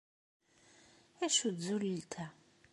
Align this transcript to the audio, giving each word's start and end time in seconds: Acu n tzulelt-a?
Acu 1.25 1.47
n 1.53 1.55
tzulelt-a? 1.57 2.25